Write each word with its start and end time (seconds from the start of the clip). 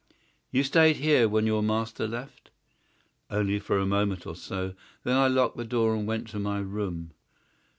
"You 0.49 0.63
stayed 0.63 0.95
here 0.95 1.29
when 1.29 1.45
your 1.45 1.61
master 1.61 2.07
left?" 2.07 2.49
"Only 3.29 3.59
for 3.59 3.77
a 3.77 3.85
minute 3.85 4.25
or 4.25 4.35
so. 4.35 4.73
Then 5.03 5.15
I 5.15 5.27
locked 5.27 5.57
the 5.57 5.63
door 5.63 5.93
and 5.95 6.07
went 6.07 6.27
to 6.29 6.39
my 6.39 6.57
room." 6.57 7.11